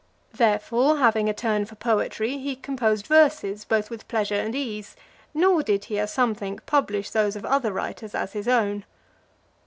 [0.33, 4.95] Therefore, having a turn for poetry, (380) he composed verses both with pleasure and ease;
[5.31, 8.83] nor did he, as some think, publish those of other writers as his own.